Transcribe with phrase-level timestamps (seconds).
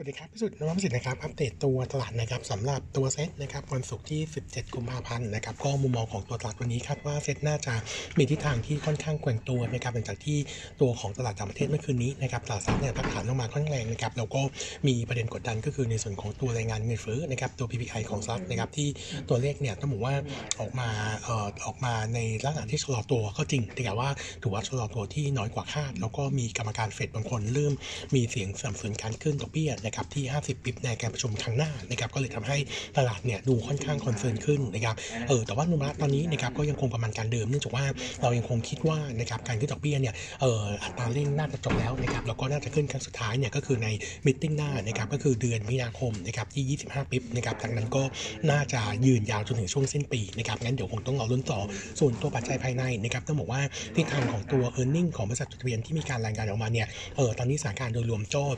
[0.00, 7.74] สวัสดีครับพิสุทธิ์นวัตสิทธิ์นะครับอัปเดตตัวตลาดนะครับสำหรับตัวเซ็ตนะครับวันศุกร์ที่ 17 กุมภาพันธ์นะครับก็มุมมองของตัวตลาดวันนี้คาดว่าเซ็ตน่าจะ
[8.18, 10.38] มีทิศทางที่ค่อนข้างแกว่งตัวนะครับหลังจากที่
[10.80, 14.40] ตัวของตลาดต่างประเทศเมื่อคืนนี้นะครับตลาดสหรัฐเนี่ยพักฐานลงมาค่อนแรงนะครับแล้วก็
[14.86, 18.88] มีประเด็นกดดันก็คือในส่วนของตัวรายงานเงินเฟ้อนะครับตัว PPI ของสหรัฐนะครับที่
[19.28, 20.14] ตัวเลขเนี่ยต้องบอกว่า
[20.60, 20.88] ออกมา
[21.22, 24.08] เอ่อออกมาในลักษณะที่ชะลอตัวก็จริง แต่ว่า
[24.42, 27.72] ถือว่าชะลอตัวที่น้อยกว่าคาด แล้วก็มีกรรมการเฟดบางคนเริ่ม
[28.14, 32.56] มีเสียงสนับสนุนการขึ้นดอกเบี้ยนะครับที่ 50ปิบในการประชุมครั้งหน้านะครับก็เลยทำให้
[32.96, 34.96] ตลาดเนี่ยดูค่อนข้างคอนเซิร์นขึ้นนะครับ
[35.28, 37.84] เออแต่ว่านุมะตอนนี้นะครับก็ยังคงประมาณการเดิมเนื่องจากว่า
[38.22, 43.88] เรายังคงคิดว่านะครับการขึ้นดอกเบี้ยเนี่ยเอออัตราเร่งน่าจะจบแล้วนะครับแล้วก็น่าจะขึ้นครั้งสุดท้ายเนี่ยก็คือใน
[44.26, 48.02] มิ팅หน้านะครับก็คือเดือนมีนาคมนะครับที่ 25ปิบนะครับจากนั้นก็
[48.50, 51.60] น่าจะยืนยาวจนถึงช่วงสิ้นปีนะครับงั้นเดี๋ยวคงต้องรอลุ้นต่อ
[52.00, 53.62] ส่วนตัวปัจจัยภายในนะครับต้องบอกว่า
[53.96, 56.86] ทิศทางของตัว e a r n i n g ของบริษัทจดทะเบียนที่มีการรายงานออกมาเนี่ย
[57.16, 58.56] เออตอนนี้สถานการณ์โดยรวมโจท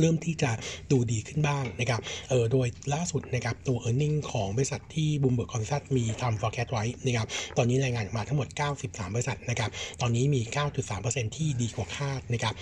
[0.00, 0.50] เริ่มที่จะ
[0.90, 2.00] ดูดีขึ้นบ้างนะครับ
[2.30, 7.26] เออ โดยล่าสุดนะครับตัว e a r n i n g ของบริษัทที่ Bloomberg consensus มีทำ forecast ไว้นะครับ
[7.56, 8.48] ตอนนี้รายงานออกมาทั้งหมด
[8.80, 10.40] 93 บริษัทนะครับ ตอนนี้มี
[10.88, 12.54] 9.3%ที่ดีกว่าคาดนะครับ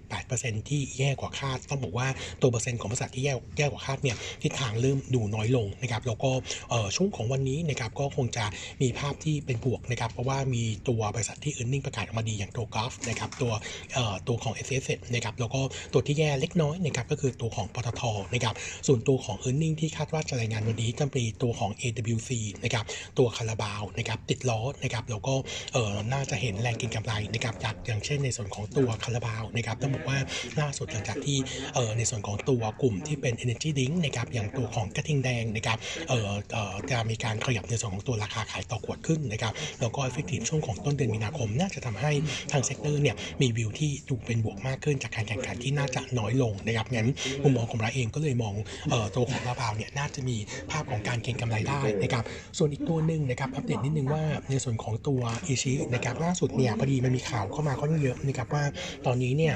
[0.00, 2.08] 28%ที่แย่กว่าคาด ต้องบอกว่า
[2.40, 6.30] ตัวเปอร์เซ็นต์ของบริษัทที่แย่แย่กว่าคาดเนี่ยทิศทางเริ่มดูน้อยลงนะครับ แล้วก็
[6.70, 8.44] เออช่วงของวันนี้นะครับก็คงจะ
[8.82, 13.52] มีภาพที่เป็นบวกนะครับ เพราะว่ามีตัวบริษัทที่ e a r n i n g ประกาศออกมาดีอย่างตัวกราฟนะครับ ตัว
[13.94, 15.60] เอ่อตัวของ s s นะครับ แล้วก็
[15.92, 18.02] ตัวที่แย่เล็กน้อยนะครับก็คือตัวของปตท
[18.34, 18.54] นะครับ
[18.86, 22.30] ส่วนตัวของ e a r n i n g ที่คาดว่าจะรายงานวันนี้จะมีตัวของ AWC
[22.64, 22.84] นะครับ
[23.18, 25.34] ตัวคาราบาวนะครับติดล้อนะครับแล้วก็
[25.72, 30.18] เออน่าจะเห็นแรงก็งกำไรนะครับจากอย่างเช่นในส่วนของตัวคาราบาวนะครับต้องบอกว่า
[30.60, 31.38] ล่าสุดหลังจากที่
[31.74, 42.12] เออในส่วนของตัวกลุ่มที่เป็น Energy Drink นะครับอย่างตัวของกระทิงแดงนะครับเออเออจะมีการขยับในส่วนของตัวราคาขายต่อขวดขึ้นนะครับแล้วก็ effective ช่วงของต้นเดือนมีนาคม น่าจะทำให้
[42.52, 47.08] ทาง sector เนี่ยมีวิวที่ดูเป็นบวกมากขึ้นจากการแข่งขันที่น่าจะน้อยลงนะครับงั้น
[47.42, 48.54] มุมมองของเราเองก็เลยมอง
[48.92, 50.36] ออตัวของคาราบาวเนี่ยน่าจะมี
[50.70, 52.24] ภาพของการเก็งกำไรได้นะครับ
[52.58, 58.64] ส่วนอีกตัวหนึ่งนะครับอัปเดตนิดนึงว่าในส่วนของตัวอิชินะครับล่าสุดเนี่ยพอดีมันมีข่าวเข้ามาค่อนข้างเยอะนะครับว่า
[59.06, 59.54] ตอนนี้เนี่ย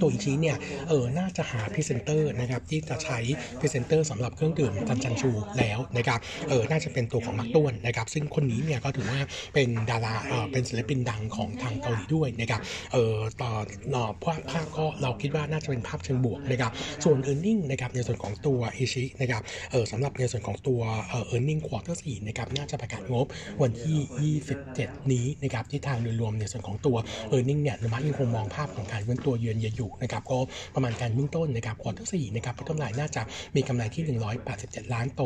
[0.00, 0.56] ตัวอิชิเนี่ย
[0.88, 3.18] เออน่าจะหาพรีเซนเตอร์นะครับที่จะใช้
[3.60, 6.18] พรีเซนเตอร์สำหรับเครื่องดื่มตันซันซูแล้วนะครับ
[6.48, 9.20] เออน่าจะเป็นตัวของมาร์คต้วนนะครับซึ่งคนนี้เนี่ยก็ถือว่า
[9.54, 12.60] เป็นดาราเออเป็นศิลปินดังของทางเกาหลีด้วยนะครับ
[12.92, 13.52] เออต่อ
[13.94, 16.72] ต่อภาพภาพก็เราคิดว่าน่าจะเป็นภาพเชิงบวกนะครับ
[17.04, 23.26] ส่วน e a r n i n g นะครับในส่วนของตัวอิชินะครับเออสำหรับในส่วนของตัวเออ earning quarter 4นะครับน่าจะประกาศงบ
[23.62, 26.96] วันที่ 27 นี้นะครับที่ทางโดยรวมในส่วนของตัว
[27.34, 30.38] e a r n i n g เนี่ยนุมัติยังคงมองภาพของการเว้นตัวเยือนเยียอยู่นะครับก็
[30.74, 33.22] ประมาณการเบื้องต้นนะครับ quarter 4นะครับพัฒนาน่าจะ
[33.56, 34.02] มีกำไรที่
[34.48, 35.20] 187 ล้านโต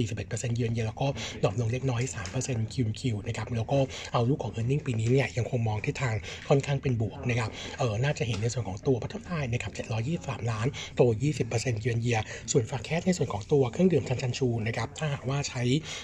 [0.00, 1.06] 41%เยือนเยียแล้วก็
[1.42, 2.02] ดรอปลงเล็กน้อย
[2.38, 3.78] 3% Q Q นะครับแล้วก็
[4.12, 6.14] เอาลูกของ e a r n i n g ปีนี้เนี่ยยังคงมองที่ทาง
[6.48, 9.72] ค่อนข้างเป็นบวกนะครับเออน่าจะเห็นในส่วนของตัวพัฒนานะครับ
[10.20, 10.66] 23ล้าน
[10.96, 11.02] โต
[11.42, 12.18] 20%เยือนเยีย
[12.52, 15.62] ส่วนฝากแคสในส่วนของตัวเครื่องดื่มทันชันชูนะครับถ้าหากว่าใช้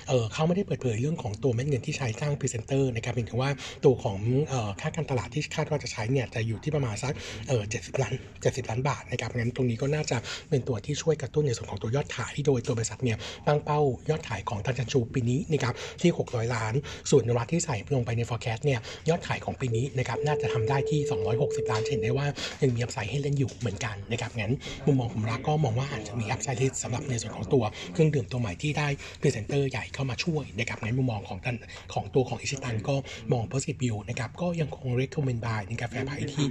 [0.08, 3.50] เออเขาไม่ได้เปิดเผยเรื่องของตัวเม็ดเงินที่ใช้จ้างพรีเซนเตอร์นะครับเพียงแต่ว่า
[3.84, 4.18] ตัวของ
[4.48, 7.12] เออค่าการตลาดที่คาดว่าจะใช้เนี่ยจะอยู่ที่ประมาณสัก
[7.48, 10.16] เออ70ล้าน70ล้านบาทนะครับงั้นตรงนี้ก็น่าจะ
[10.50, 16.74] เป็นตัวที่ช่วยกระตุ้นในส่วนของตัวยอดขาย โดยตัวบริษัทเนี่ยตั้งเป้ายอดขายของตันซันซูปีนี้นะครับที่ 600 ล้าน
[17.10, 21.00] ส่วนโนมูระที่ใส่ลงไปใน forecast เนี่ยยอดขายของปีนี้นะครับน่าจะทำได้ที่
[21.36, 22.26] 260 ล้านเห็นได้ว่า
[22.62, 24.52] ยังมี upside ให้เล่นอยู่เหมือนกันนะครับงั้น
[24.86, 28.88] มุมมองผมรักก็มองว่าอาจจะมี upside สำหรับในส่วนของตัวเครื่องดื่มตัวใหม่ที่ได้
[29.20, 31.56] พรีเซนเตอร์ใหญ่เข้ามาช่วยนะครับในมุมมองของท่าน
[31.94, 32.96] ของตัวของอิชิตันก็
[33.32, 36.46] มอง positive view นะครับก็ยังคง recommend buy ในกาแฟไผ่ที่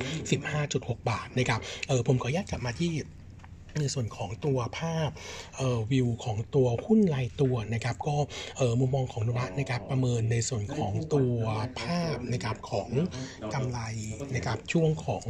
[0.72, 2.92] 15.6 บาทนะครับเออผมขออนุญาตกลับมาที่
[3.82, 5.10] ในส่วนของตัวภาพ
[5.58, 8.16] เอ่อวิวของตัวหุ้นรายตัวนะครับก็
[8.58, 11.38] เอ่อมุมมองของโนมูระนะครับประเมินในส่วนของตัว
[11.82, 12.90] ภาพนะครับของ
[13.54, 13.80] กำไร
[14.36, 15.26] นะครับช่วงของ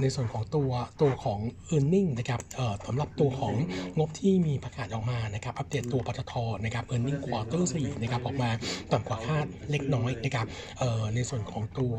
[0.00, 0.70] ในส่วนของตัว
[1.02, 1.40] ตัวของ
[1.76, 2.40] e a r n i n g นะครับ
[2.86, 3.54] สำหรับตัวของ
[3.98, 6.34] งบที่มีประกาศออกมานะครับอัปเดตตัวปตท
[6.64, 8.50] นะครับ e a r n i n g quarter 4นะครับออกมา
[8.92, 10.46] ต่ำกว่าคาดเล็กน้อยนะครับ
[11.14, 11.94] ในส่วนของตัว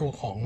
[0.00, 0.36] ตัวของ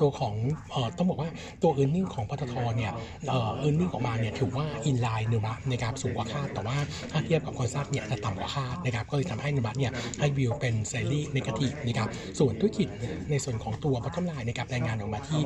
[0.00, 0.34] ตัวของ
[0.70, 1.30] เอ่อต้องบอกว่า
[1.62, 2.92] ตัว e a r n i n g ของปตทเนี่ย
[3.28, 6.76] เอ่อ e a r n i n g ออกมาเนี่ยถือว่า in line โนมูระนะครับสูงกว่าคาดแต่ว่า
[7.10, 12.88] ถ้าเทียบกับ consensus เนี่ยจะต่ำกว่าคาดนะครับก็เลยทำให้โนมูระเนี่ยให้วิวเป็น slightly negative นะครับส่วนธุรกิจ
[13.30, 15.40] ในส่วนของตัว bottom line นะครับรายงานออกมาที่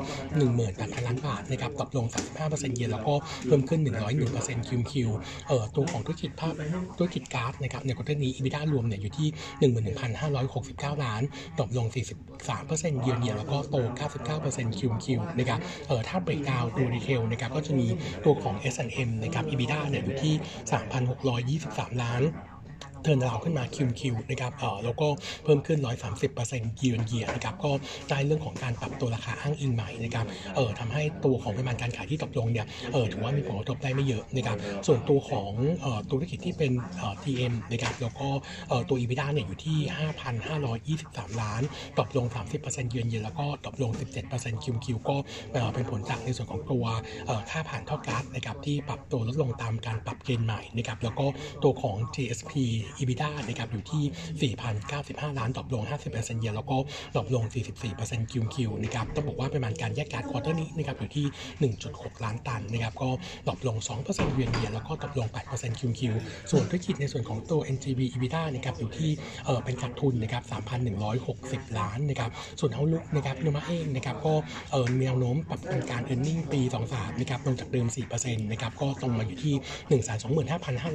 [0.56, 2.06] 18,000ล้านบาทนะครับตกลง
[2.40, 3.14] 35%เยนแล้วก็
[3.46, 3.80] เพิ่มขึ้น
[4.24, 5.10] 101% Q Q
[5.48, 6.54] เอ่อตัวของธุรกิจภาพ
[6.98, 9.28] ธุรกิจก๊าซนะครับใน quarter นี้ EBITDA รวมเนี่ยอยู่ที่
[10.96, 11.22] 11,569 ล้าน
[11.60, 11.86] ตกลง
[12.44, 13.76] 43%เยือนเยียแล้วก็โต
[14.28, 17.86] 99% Q Q นะครับเออถ้า breakdown ตัว detail นะครับก็จะมี
[18.24, 20.34] ตัวของ S&M นะครับ EBITDA เนี่ยอยู่ที่
[21.18, 22.22] 3,623 ล้าน
[23.02, 25.08] เทิร์นราวขึ้นมาคิวคิวนะครับเอ่อแล้วก็
[25.44, 25.78] เพิ่มขึ้น
[26.30, 27.70] 130%ยีนเยียนะครับก็
[28.10, 30.26] ได้เรื่องของการปรับตัวราคาอ้างอิงใหม่นะครับ
[30.56, 34.56] เอ่อทำให้ตัวของปริมาณการขายที่ตกลงเนี่ยเอ่อถือว่ามีผลกระทบได้ไม่เยอะนะครับ
[34.86, 35.52] ส่วนตัวของ
[35.82, 38.28] เอ่อธุรกิจที่เป็นเอ่อ TM นะครับแล้วก็
[38.68, 39.78] เอ่อตัว EBITDA เนี่ยอยู่ที่
[40.58, 41.62] 5,523 ล้าน
[41.98, 42.26] ตกลง
[42.60, 43.90] 30%เยือนเยียแล้วก็ตกลง
[44.28, 45.16] 17%คิวคิวก็
[45.52, 46.84] เอ่อเป็นผลจากในส่วนของตัว
[47.26, 51.26] เอ่ค่าผ่านท่อก๊าซนะครับที่ปรับตัวลดลงตามการปรับเกณฑ์ใหม่นะครับแล้วก็
[51.62, 52.52] ตัวของ GSP
[52.98, 54.52] EBITDA นะครับอยู่ที่
[54.90, 55.82] 4,095 ล้านตกลง
[56.12, 56.76] 50%เยียแล้วก็
[57.16, 57.44] ตกลง
[57.88, 61.26] 44% QQ นะครับต้องบอกว่าปริมาณการแยกก๊าซ quarter นี้นะครับอยู่ที่
[61.74, 63.10] 1.6 ล้านตันนะครับก็
[63.48, 63.76] ตกลง
[64.06, 66.14] 2%เยือนเยียแล้วก็ตกลง 8% QQ
[66.50, 69.10] ส่วนธุรกิจในส่วนของตัว NGV EBITDA นะครับอยู่ที่
[69.46, 70.42] เอ่อเป็นขาดทุนนะครับ
[71.10, 74.34] 3,160 ล้านนะครับส่วน outlook นะครับโนมูระเองนะครับก็
[74.70, 76.60] เอ่อมีแนวโน้มปรับเป็นการ e a r n i n g ปี
[76.90, 79.54] 23 นะครับลงจากเดิม 4%นะครับก็ตรงมาอยู่ที่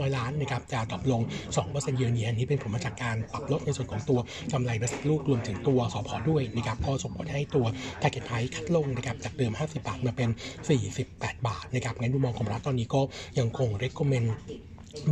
[0.07, 1.21] 125,500 ล้านนะครับจะ drop ลง
[1.57, 4.19] 2% year on year อันนี้เป็นผลมาจากการปรับลดในส่วนของตัว
[4.53, 7.65] กำไรบริษัทลูกรวมถึงตัว spread ด้วยนะครับก็ส่งผลให้ตัว
[8.01, 10.29] target price cut ลงนะครับจากเดิม 50 บาทมาเป็น
[10.87, 13.01] 48 บาทนะครับงั้นมุมมองของเราตอนนี้ก็
[13.39, 14.29] ยังคง recommend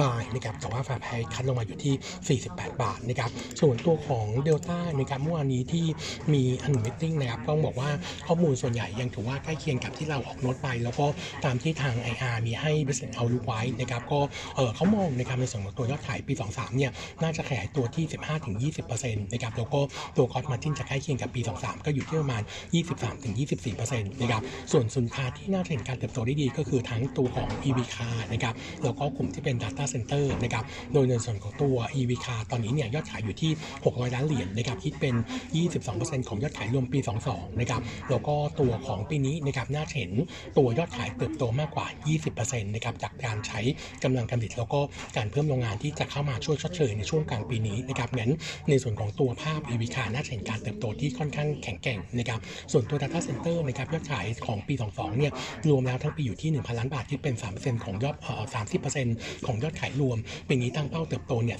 [0.01, 5.85] buy นะครับแต่ว่า fair price cut ลงมาอยู่ที่ 48 บาทนะครับส่วนตัวของเดลต้านะครับเมื่อวานนี้ที่
[6.33, 7.89] มี analyst meeting นะครับต้องบอกว่า
[8.27, 11.06] ข้อมูลส่วนใหญ่ยังถือว่าใกล้เคียงกับที่เราออกโน้ตไป แล้วก็
[11.45, 14.19] ตามที่ทาง IR มีให้ Business Outlook ไว้นะครับก็
[14.56, 16.91] เออเขามองนะครับในส่วนของตัวยอดขายปี 23 เนี่ย
[17.24, 19.79] น่าจะขยายตัวที่ 15-20%นะครับแล้วก็
[20.18, 22.41] ตัว gross margin จะใกล้เคียงกับปี 23 ก็อยู่ที่ประมาณ
[23.21, 24.41] 23-24%นะครับ
[24.71, 28.53] ส่วนสินค้าที่น่าจะเห็นการเติบโตได้ดีก็คือทั้งตัวของ EV car นะครับ
[28.83, 33.51] แล้วก็กลุ่มที่เป็น Data Center นะครับโดยในส่วนของตัว EV car ตอนนี้เนี่ยยอดขายอยู่ที่
[33.83, 35.15] 600 ล้านเหรียญนะครับคิดเป็น
[35.71, 36.99] 22%ของยอดขายรวมปี
[37.29, 40.11] 22 นะครับแล้วก็ตัวของปีนี้นะครับน่าเห็น
[40.57, 41.87] ตัวยอดขายเติบโตมากกว่า
[42.25, 43.59] 20%นะครับจากการใช้
[44.03, 44.79] กำลังการผลิตแล้วก็
[45.17, 48.31] การเพิ่มโรงงานที่จะเข้ามาช่วยชดเชยในช่วงกลางปีนี้นะครับงั้น
[48.69, 52.39] ในส่วนของตัวภาพ EV car น่าเห็นการเติบโตที่ค่อนข้างแข็งแกร่งนะครับ
[52.71, 55.31] ส่วนตัว Data Center นะครับยอดขายของปี 22 เนี่ย
[55.69, 58.43] รวมแล้วทั้งปีอยู่ที่ 1,000 ล้านบาทที่เป็น 3%ของยอดเอ่อ
[58.95, 60.18] 30%ของยอดขายรวม
[60.48, 61.57] ปีนี้ตั้งเป้าเติบโตเนี่ย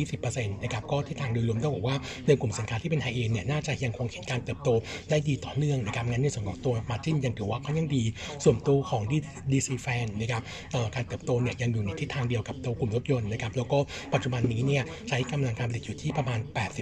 [0.00, 1.96] 15-20%นะครับก็ที่ทางโดยรวมต้องบอกว่า
[2.26, 4.68] ในกลุ่มสินค้าที่เป็นไฮเอ็นเนี่ยน่าจะยังคงเห็นการเติบโต
[5.10, 8.02] ได้ดีต่อเนื่องนะครับงั้นในส่วนของตัวมาจิ้นยังถือว่าค่อนข้างดี
[8.44, 9.02] ส่วนตัวของ
[9.52, 10.42] DC Fan นนะครับ
[10.94, 13.78] การเติบโตเนี่ยยังอยู่ในทิศทางเดียวกับตัวกลุ่มรถยนต์นะครับแล้วก็
[14.12, 16.38] ปัจจุบันนี้เนี่ยใช้กำลังการผลิตอยู่ที่ประมาณ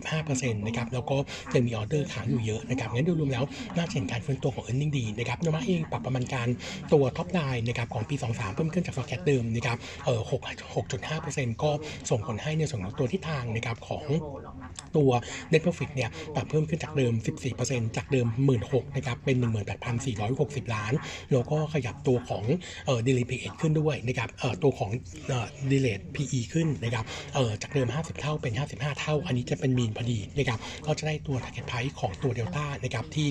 [0.08, 1.16] 85%นะครับแล้วก็
[1.54, 3.44] ยังมีออเดอร์ค้างอยู่เยอะนะครับงั้นโดยรวมแล้ว
[3.76, 6.48] น่าจะเห็นการฟื้นตัวของ e a r n i n g ดีนะครับโนมาเองปรับประมาณการ
[6.92, 11.70] ตัวท็อปไลน์นะครับของปี 23 เพิ่มขึ้นจาก forecast เดิมนะครับเอ่อ6 6.5%ก็
[12.10, 14.04] ส่งผลให้ในส่วนของตัวทิศทางนะครับของ
[14.96, 15.10] ตัว
[15.52, 17.12] net profit เนี่ยปรับเพิ่มขึ้นจากเดิม
[17.54, 18.26] 14%จากเดิม
[18.62, 19.36] 16,000นะครับเป็น
[20.04, 20.92] 18,460 ล้าน
[21.32, 22.44] แล้วก็ขยับตัวของ
[22.86, 24.90] เอ่อ delay PE ขึ้นด้วยนะครับเอ่อตัวของ
[25.28, 27.04] เอ่อ delay PE ขึ้นนะครับ
[27.34, 33.28] เอ่อจากเดิม 50 เท่าเป็น 55 เท่า อันนี้จะเป็นมีนพอดีนะครับก็จะได้ตัว target price ของตัว Delta นะครับที่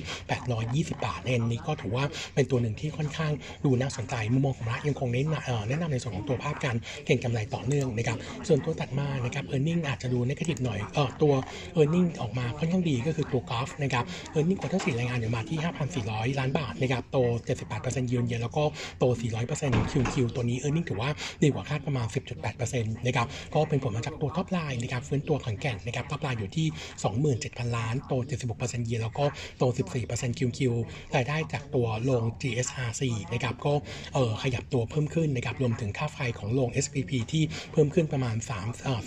[0.93, 2.05] 820 บาทเนนี้ก็ถือว่า
[2.35, 3.31] เป็นตัวหนึ่งที่ค่อนข้าง
[3.65, 6.75] ดูน่าสนใจมุมมองของเรายังคงเน้นเอ่อแนะนำในส่วนของตัวภาพการ
[7.09, 8.17] เก็งกำไรต่อเนื่องนะครับ
[8.47, 11.33] ส่วนตัวตัดมานะครับ e a r n i n g อาจจะดู negative หน่อยเออตัว
[11.79, 14.03] e a r n i n g ออกมาค่อนข้างดีก็คือตัว GULF นะครับ
[14.35, 15.59] e a r n i n g ควอเตอร์สี่รายงานอยู่มาที่
[15.99, 17.17] 5,400 ล้านบาทนะครับโต
[17.57, 18.63] 78%เยือนเยียแล้วก็
[18.99, 19.03] โต
[19.51, 21.09] 400% QQ ตัวนี้ e a r n i n g ถือว่า
[21.41, 22.07] ดีกว่าคาดประมาณ
[22.51, 26.67] 10.8%นะครับก็เป็นผลมาจากตัว top line นะครับฟื้นตัวแข็งแกร่งนะครับ top line อยู่ที่
[27.25, 28.13] 27,000 ล้านโต
[28.49, 29.25] 76%เยียแล้วก็
[29.57, 29.63] โต
[30.07, 30.59] 14% QQ
[31.15, 33.01] รายได้จากตัวโรง GSRC
[33.33, 33.73] นะครับก็
[34.13, 36.69] เออขยับตัวเพิ่มขึ้นนะครับรวมถึงค่าไฟของโรง
[36.99, 38.99] SPP ที่เพิ่มขึ้นประมาณ3เอ่อ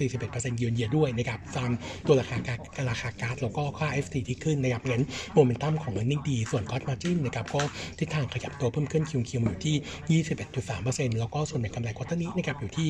[0.00, 1.70] 34-41%เยือนเยียด้วยนะครับตาม
[2.06, 2.58] ตัวราคาการ
[2.90, 7.62] ราคาก๊าซแล้วก็ค่า FT ที่ขึ้นนะครับงั้นโมเมนตัมของ earning ดี ส่วน gross margin นะครับก็
[7.98, 10.22] ทิศทางขยับตัวเพิ่มขึ้น QQ อยู่ที่
[10.68, 12.88] 21.3%แล้วก็ส่วนแบ่งกำไร quarter นี้นะครับอยู่ที่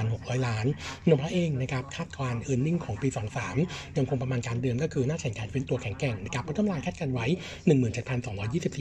[0.00, 0.66] 1,600 ล้าน
[1.08, 3.08] โนมูระเองนะครับคาดการณ์ earning ของปี
[3.52, 7.26] 23 ยังคงประมาณการเดิมก็คือน่าจะเห็นการฟื้นตัวแข็งแกร่งนะครับพัฒนาคาดการณ์ไว้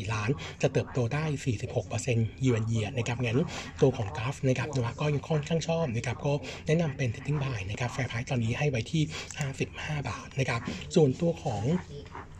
[0.09, 0.29] 17,224 ล้าน
[0.61, 1.25] จะเติบโตได้
[1.85, 3.39] 46% year on year นะครับงั้น
[3.81, 6.33] ตัวของ GULF นะครับเราก็ยังค่อนข้างชอบนะครับก็
[6.67, 9.03] แนะนำเป็น trading buy นะครับ fair price ตอนนี้ให้ไว้ที่
[9.55, 10.61] 55 บาทนะครับ
[10.95, 11.63] ส่วนตัวของ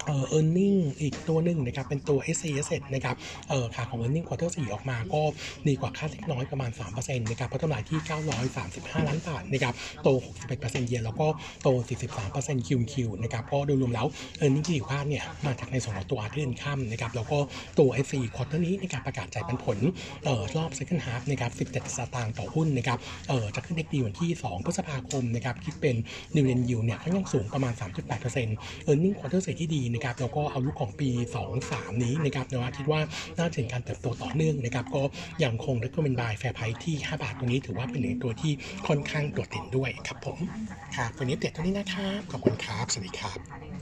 [0.07, 3.15] เอ่อ earning อีกตัวหนึ่งนะครับเป็นตัว s c s นะครับ
[3.49, 5.21] เอ่อขาของ earning quarter 4ออกมาก็
[5.67, 7.99] ดีกว่าคาดเล็กน้อยประมาณ3%นะครับเพัฒนาที่
[8.53, 9.73] 935 ล้านบาทนะครับ
[10.03, 10.07] โต
[10.47, 11.27] 61%เยียร์แล้วก็
[11.63, 11.67] โต
[12.17, 14.07] 43% QQ นะครับก็โดยรวมแล้ว
[14.41, 17.37] earning ที่ดีกว่าเนี่ยมาจากในส่วนของตัวอาร์เทนคัมนะครับแล้วก็
[17.79, 19.77] ตัว s 4 quarter นี้ในการประกาศจ่ายปันผล
[20.23, 22.97] เอ่อรอบ second half นะครับ 17 สตางค์ต่อหุ้นนะครับ
[23.29, 25.95] เอ่อจะขึ้นเด็กดีวันที่ 2 พฤษภาคมนะครับคิดเป็น
[26.35, 27.73] dividend yield เนี่ยค่อนข้างสูงประมาณ
[28.31, 31.09] 3.8% earning quarter 4ที่ดีนะครับแล้วก็เอาลุกของปี
[31.55, 33.01] 23 นี้นะครับเนว่าคิดว่า
[33.39, 35.03] น่าจะเห็นการเติบโตต่อเนื่องนะครับก็
[35.43, 38.51] ยังคง recommend buy fair price ที่ 5 บาทตรงนี้ถือว่าเป็นหนึ่งตัวที่
[38.87, 40.37] ค่อนข้างโดดเด่นด้วยครับผม
[40.95, 43.67] ครับวันนี้เด็ดเท่านี้นะครับขอบคุณครับ สวัสดีครับ